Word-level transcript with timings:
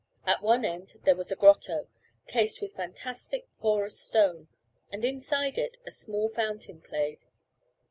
At 0.25 0.41
one 0.41 0.65
end 0.65 0.99
there 1.03 1.15
was 1.15 1.31
a 1.31 1.35
grotto, 1.35 1.87
cased 2.25 2.59
with 2.59 2.73
fantastic 2.73 3.47
porous 3.59 3.99
stone, 3.99 4.47
and 4.91 5.05
inside 5.05 5.59
it 5.59 5.77
a 5.85 5.91
small 5.91 6.27
fountain 6.27 6.81
played. 6.81 7.25